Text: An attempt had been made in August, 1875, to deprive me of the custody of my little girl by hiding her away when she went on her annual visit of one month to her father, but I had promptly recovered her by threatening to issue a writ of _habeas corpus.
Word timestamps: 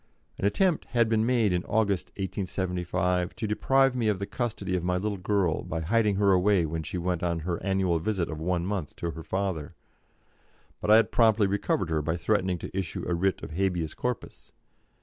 An 0.39 0.45
attempt 0.45 0.85
had 0.85 1.07
been 1.09 1.27
made 1.27 1.53
in 1.53 1.63
August, 1.65 2.07
1875, 2.15 3.35
to 3.35 3.45
deprive 3.45 3.95
me 3.95 4.07
of 4.07 4.17
the 4.17 4.25
custody 4.25 4.75
of 4.75 4.83
my 4.83 4.97
little 4.97 5.19
girl 5.19 5.61
by 5.61 5.81
hiding 5.81 6.15
her 6.15 6.31
away 6.31 6.65
when 6.65 6.81
she 6.81 6.97
went 6.97 7.21
on 7.21 7.41
her 7.41 7.61
annual 7.61 7.99
visit 7.99 8.27
of 8.27 8.39
one 8.39 8.65
month 8.65 8.95
to 8.95 9.11
her 9.11 9.21
father, 9.23 9.75
but 10.81 10.89
I 10.89 10.95
had 10.95 11.11
promptly 11.11 11.45
recovered 11.45 11.91
her 11.91 12.01
by 12.01 12.17
threatening 12.17 12.57
to 12.57 12.75
issue 12.75 13.05
a 13.07 13.13
writ 13.13 13.43
of 13.43 13.51
_habeas 13.51 13.95
corpus. 13.95 14.51